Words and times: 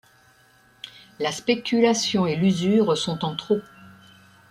La 1.19 1.31
spéculation 1.31 2.25
et 2.25 2.35
l'usure 2.35 2.97
sont 2.97 3.23
en 3.23 3.35
trop. 3.35 3.61